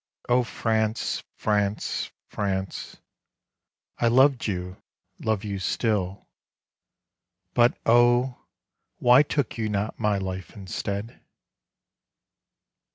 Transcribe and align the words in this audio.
O 0.27 0.41
France, 0.43 1.21
France, 1.35 2.09
France! 2.27 2.97
I 3.99 4.07
loved 4.07 4.47
you, 4.47 4.81
love 5.19 5.43
you 5.43 5.59
still; 5.59 6.25
But, 7.53 7.77
Oh! 7.85 8.39
why 8.97 9.21
took 9.21 9.59
you 9.59 9.69
not 9.69 9.99
my 9.99 10.17
life 10.17 10.55
instead? 10.55 11.21